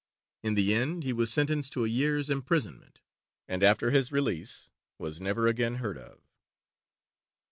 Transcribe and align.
In 0.41 0.55
the 0.55 0.73
end 0.73 1.03
he 1.03 1.13
was 1.13 1.31
sentenced 1.31 1.73
to 1.73 1.85
a 1.85 1.87
year's 1.87 2.31
imprisonment, 2.31 3.01
and 3.47 3.61
after 3.61 3.91
his 3.91 4.11
release 4.11 4.71
was 4.97 5.21
never 5.21 5.45
again 5.45 5.75
heard 5.75 5.99
of. 5.99 6.23